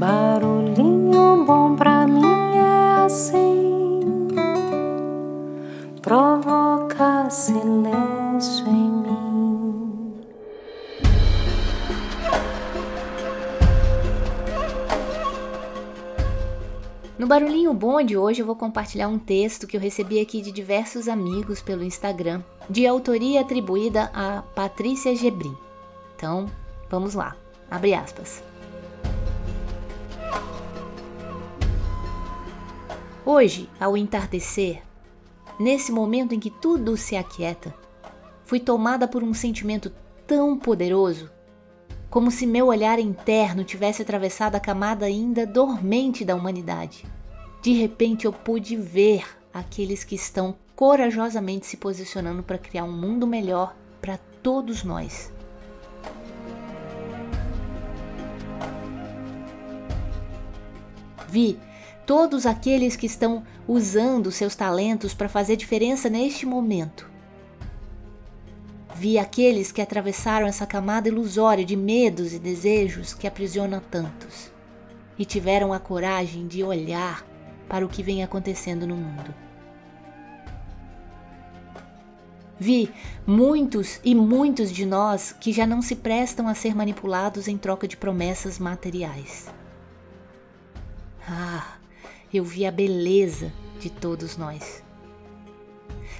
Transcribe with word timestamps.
Barulhinho 0.00 1.44
bom 1.44 1.76
pra 1.76 2.06
mim 2.06 2.56
é 2.56 3.04
assim, 3.04 4.00
provoca 6.00 7.28
silêncio 7.28 8.66
em 8.66 8.90
mim. 8.90 10.24
No 17.18 17.26
Barulhinho 17.26 17.74
Bom 17.74 18.02
de 18.02 18.16
hoje 18.16 18.40
eu 18.40 18.46
vou 18.46 18.56
compartilhar 18.56 19.08
um 19.08 19.18
texto 19.18 19.66
que 19.66 19.76
eu 19.76 19.80
recebi 19.82 20.18
aqui 20.18 20.40
de 20.40 20.50
diversos 20.50 21.08
amigos 21.08 21.60
pelo 21.60 21.84
Instagram, 21.84 22.42
de 22.70 22.86
autoria 22.86 23.42
atribuída 23.42 24.10
a 24.14 24.40
Patrícia 24.54 25.14
Gebrim. 25.14 25.54
Então, 26.16 26.46
vamos 26.88 27.12
lá. 27.12 27.36
Abre 27.70 27.92
aspas. 27.92 28.49
Hoje, 33.32 33.70
ao 33.78 33.96
entardecer, 33.96 34.82
nesse 35.56 35.92
momento 35.92 36.34
em 36.34 36.40
que 36.40 36.50
tudo 36.50 36.96
se 36.96 37.14
aquieta, 37.14 37.72
fui 38.44 38.58
tomada 38.58 39.06
por 39.06 39.22
um 39.22 39.32
sentimento 39.32 39.92
tão 40.26 40.58
poderoso, 40.58 41.30
como 42.10 42.28
se 42.28 42.44
meu 42.44 42.66
olhar 42.66 42.98
interno 42.98 43.62
tivesse 43.62 44.02
atravessado 44.02 44.56
a 44.56 44.60
camada 44.60 45.06
ainda 45.06 45.46
dormente 45.46 46.24
da 46.24 46.34
humanidade. 46.34 47.06
De 47.62 47.72
repente 47.72 48.24
eu 48.24 48.32
pude 48.32 48.74
ver 48.74 49.24
aqueles 49.54 50.02
que 50.02 50.16
estão 50.16 50.56
corajosamente 50.74 51.66
se 51.66 51.76
posicionando 51.76 52.42
para 52.42 52.58
criar 52.58 52.82
um 52.82 52.92
mundo 52.92 53.28
melhor 53.28 53.76
para 54.02 54.18
todos 54.42 54.82
nós. 54.82 55.32
Vi 61.28 61.56
todos 62.10 62.44
aqueles 62.44 62.96
que 62.96 63.06
estão 63.06 63.44
usando 63.68 64.32
seus 64.32 64.56
talentos 64.56 65.14
para 65.14 65.28
fazer 65.28 65.54
diferença 65.54 66.10
neste 66.10 66.44
momento. 66.44 67.08
Vi 68.96 69.16
aqueles 69.16 69.70
que 69.70 69.80
atravessaram 69.80 70.48
essa 70.48 70.66
camada 70.66 71.06
ilusória 71.06 71.64
de 71.64 71.76
medos 71.76 72.32
e 72.32 72.40
desejos 72.40 73.14
que 73.14 73.28
aprisiona 73.28 73.80
tantos 73.92 74.50
e 75.16 75.24
tiveram 75.24 75.72
a 75.72 75.78
coragem 75.78 76.48
de 76.48 76.64
olhar 76.64 77.24
para 77.68 77.86
o 77.86 77.88
que 77.88 78.02
vem 78.02 78.24
acontecendo 78.24 78.88
no 78.88 78.96
mundo. 78.96 79.32
Vi 82.58 82.90
muitos 83.24 84.00
e 84.02 84.16
muitos 84.16 84.72
de 84.72 84.84
nós 84.84 85.30
que 85.30 85.52
já 85.52 85.64
não 85.64 85.80
se 85.80 85.94
prestam 85.94 86.48
a 86.48 86.56
ser 86.56 86.74
manipulados 86.74 87.46
em 87.46 87.56
troca 87.56 87.86
de 87.86 87.96
promessas 87.96 88.58
materiais. 88.58 89.46
Ah, 91.24 91.78
eu 92.32 92.44
vi 92.44 92.64
a 92.64 92.70
beleza 92.70 93.52
de 93.78 93.90
todos 93.90 94.36
nós. 94.36 94.82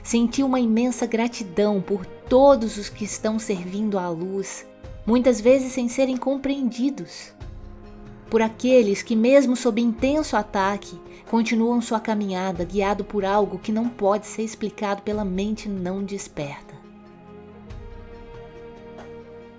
Senti 0.02 0.42
uma 0.42 0.58
imensa 0.58 1.06
gratidão 1.06 1.80
por 1.80 2.04
todos 2.06 2.76
os 2.76 2.88
que 2.88 3.04
estão 3.04 3.38
servindo 3.38 3.98
à 3.98 4.08
luz, 4.08 4.66
muitas 5.06 5.40
vezes 5.40 5.72
sem 5.72 5.88
serem 5.88 6.16
compreendidos. 6.16 7.32
Por 8.30 8.40
aqueles 8.40 9.02
que, 9.02 9.14
mesmo 9.14 9.56
sob 9.56 9.80
intenso 9.80 10.36
ataque, 10.36 10.98
continuam 11.28 11.80
sua 11.80 12.00
caminhada 12.00 12.64
guiado 12.64 13.04
por 13.04 13.24
algo 13.24 13.58
que 13.58 13.72
não 13.72 13.88
pode 13.88 14.26
ser 14.26 14.42
explicado 14.42 15.02
pela 15.02 15.24
mente 15.24 15.68
não 15.68 16.02
desperta. 16.02 16.74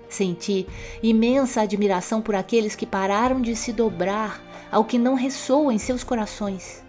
Senti 0.10 0.68
imensa 1.02 1.62
admiração 1.62 2.22
por 2.22 2.36
aqueles 2.36 2.76
que 2.76 2.86
pararam 2.86 3.42
de 3.42 3.56
se 3.56 3.72
dobrar 3.72 4.42
ao 4.72 4.86
que 4.86 4.98
não 4.98 5.16
ressoa 5.16 5.74
em 5.74 5.78
seus 5.78 6.04
corações, 6.04 6.82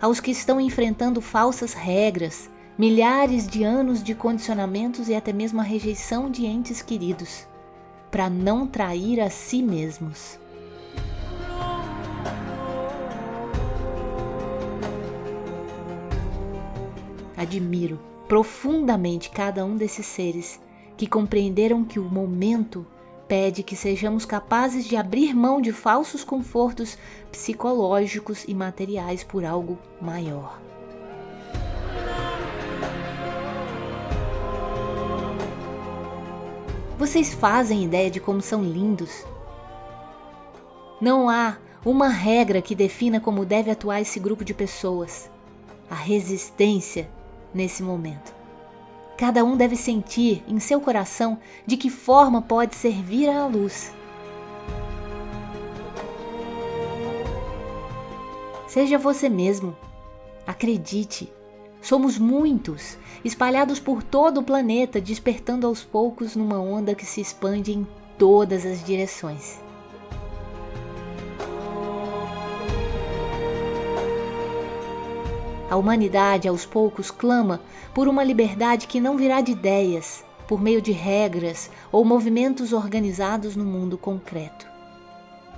aos 0.00 0.20
que 0.20 0.30
estão 0.30 0.60
enfrentando 0.60 1.20
falsas 1.20 1.72
regras, 1.72 2.50
milhares 2.76 3.48
de 3.48 3.64
anos 3.64 4.02
de 4.02 4.14
condicionamentos 4.14 5.08
e 5.08 5.14
até 5.14 5.32
mesmo 5.32 5.60
a 5.60 5.64
rejeição 5.64 6.30
de 6.30 6.44
entes 6.44 6.82
queridos, 6.82 7.46
para 8.10 8.28
não 8.28 8.66
trair 8.66 9.20
a 9.20 9.30
si 9.30 9.62
mesmos. 9.62 10.38
Admiro 17.36 17.98
profundamente 18.28 19.30
cada 19.30 19.64
um 19.64 19.76
desses 19.76 20.04
seres 20.06 20.60
que 20.96 21.06
compreenderam 21.06 21.82
que 21.82 21.98
o 21.98 22.04
momento 22.04 22.86
pede 23.30 23.62
que 23.62 23.76
sejamos 23.76 24.24
capazes 24.24 24.84
de 24.84 24.96
abrir 24.96 25.32
mão 25.36 25.60
de 25.60 25.70
falsos 25.70 26.24
confortos 26.24 26.98
psicológicos 27.30 28.42
e 28.48 28.52
materiais 28.52 29.22
por 29.22 29.44
algo 29.44 29.78
maior. 30.02 30.60
Vocês 36.98 37.32
fazem 37.32 37.84
ideia 37.84 38.10
de 38.10 38.18
como 38.18 38.42
são 38.42 38.64
lindos? 38.64 39.24
Não 41.00 41.30
há 41.30 41.56
uma 41.84 42.08
regra 42.08 42.60
que 42.60 42.74
defina 42.74 43.20
como 43.20 43.46
deve 43.46 43.70
atuar 43.70 44.00
esse 44.00 44.18
grupo 44.18 44.44
de 44.44 44.52
pessoas. 44.52 45.30
A 45.88 45.94
resistência 45.94 47.08
nesse 47.54 47.80
momento. 47.80 48.39
Cada 49.20 49.44
um 49.44 49.54
deve 49.54 49.76
sentir 49.76 50.42
em 50.48 50.58
seu 50.58 50.80
coração 50.80 51.38
de 51.66 51.76
que 51.76 51.90
forma 51.90 52.40
pode 52.40 52.74
servir 52.74 53.28
à 53.28 53.44
luz. 53.46 53.92
Seja 58.66 58.96
você 58.96 59.28
mesmo. 59.28 59.76
Acredite. 60.46 61.30
Somos 61.82 62.16
muitos, 62.16 62.96
espalhados 63.22 63.78
por 63.78 64.02
todo 64.02 64.40
o 64.40 64.42
planeta, 64.42 64.98
despertando 64.98 65.66
aos 65.66 65.84
poucos 65.84 66.34
numa 66.34 66.58
onda 66.58 66.94
que 66.94 67.04
se 67.04 67.20
expande 67.20 67.74
em 67.74 67.86
todas 68.16 68.64
as 68.64 68.82
direções. 68.82 69.60
A 75.70 75.76
humanidade, 75.76 76.48
aos 76.48 76.66
poucos, 76.66 77.12
clama 77.12 77.60
por 77.94 78.08
uma 78.08 78.24
liberdade 78.24 78.88
que 78.88 79.00
não 79.00 79.16
virá 79.16 79.40
de 79.40 79.52
ideias, 79.52 80.24
por 80.48 80.60
meio 80.60 80.82
de 80.82 80.90
regras 80.90 81.70
ou 81.92 82.04
movimentos 82.04 82.72
organizados 82.72 83.54
no 83.54 83.64
mundo 83.64 83.96
concreto. 83.96 84.68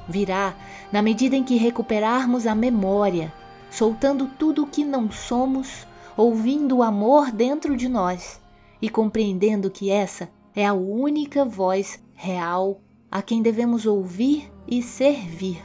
Virá 0.07 0.55
na 0.93 1.01
medida 1.01 1.35
em 1.35 1.43
que 1.43 1.57
recuperarmos 1.57 2.47
a 2.47 2.55
memória, 2.55 3.33
soltando 3.71 4.27
tudo 4.39 4.65
o 4.65 4.67
que 4.67 4.85
não 4.85 5.11
somos, 5.11 5.87
ouvindo 6.15 6.77
o 6.77 6.83
amor 6.83 7.33
dentro 7.33 7.75
de 7.75 7.89
nós 7.89 8.39
e 8.83 8.91
compreendendo 8.91 9.71
que 9.71 9.91
essa 9.91 10.29
é 10.55 10.67
a 10.67 10.75
única 10.75 11.43
voz 11.43 11.99
real 12.13 12.83
a 13.11 13.23
quem 13.23 13.41
devemos 13.41 13.87
ouvir 13.87 14.53
e 14.69 14.83
servir. 14.83 15.65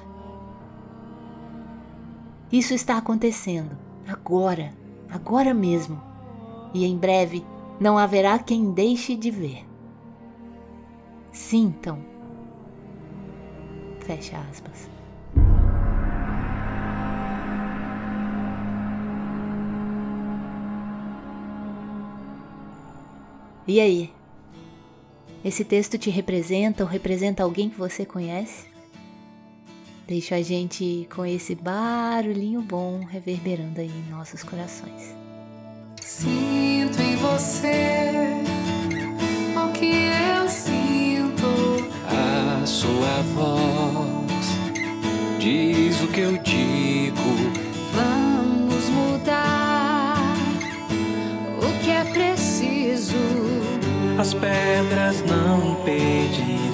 Isso 2.50 2.74
está 2.74 2.98
acontecendo 2.98 3.87
agora, 4.08 4.74
agora 5.10 5.54
mesmo, 5.54 6.02
e 6.74 6.86
em 6.86 6.98
breve 6.98 7.46
não 7.80 7.98
haverá 7.98 8.40
quem 8.40 8.72
deixe 8.72 9.16
de 9.16 9.30
ver. 9.30 9.66
Sintam. 11.32 12.00
Fecha 14.00 14.38
aspas. 14.50 14.90
E 23.68 23.82
aí? 23.82 24.14
Esse 25.44 25.66
texto 25.66 25.98
te 25.98 26.10
representa 26.10 26.84
ou 26.84 26.90
representa 26.90 27.44
alguém 27.44 27.70
que 27.70 27.78
você 27.78 28.06
conhece? 28.06 28.77
Deixa 30.08 30.36
a 30.36 30.42
gente 30.42 31.06
com 31.14 31.26
esse 31.26 31.54
barulhinho 31.54 32.62
bom 32.62 33.04
reverberando 33.04 33.82
aí 33.82 33.92
em 33.92 34.10
nossos 34.10 34.42
corações. 34.42 35.14
Sinto 36.02 37.02
em 37.02 37.18
você 37.18 38.42
o 39.54 39.70
que 39.74 40.08
eu 40.38 40.48
sinto. 40.48 41.92
A 42.08 42.66
sua 42.66 43.22
voz 43.36 44.48
diz 45.40 46.02
o 46.02 46.08
que 46.08 46.22
eu 46.22 46.38
digo. 46.38 47.18
Vamos 47.94 48.88
mudar 48.88 50.16
o 51.58 51.84
que 51.84 51.92
é 51.92 52.06
preciso. 52.06 53.18
As 54.18 54.34
pedras 54.34 55.22
não 55.24 55.74
impedirão. 55.74 56.67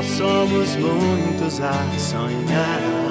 Nós 0.00 0.06
somos 0.12 0.76
muitos 0.76 1.60
a 1.60 1.74
sonhar. 1.98 3.09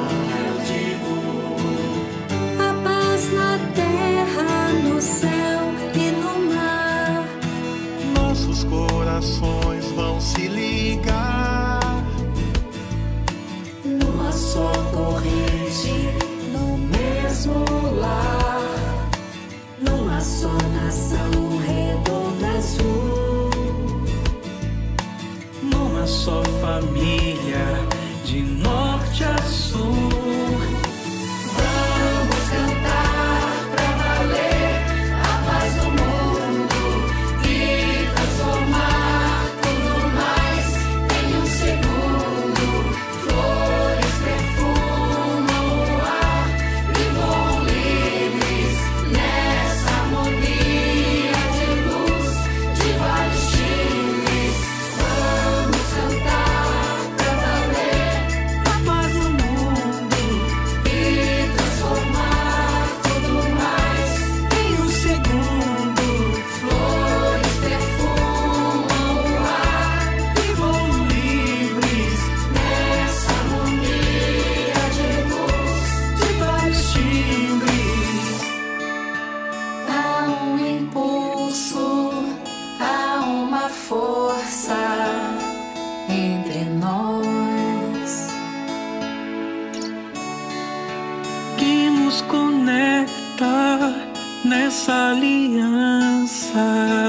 essa 94.69 95.09
aliança. 95.09 97.08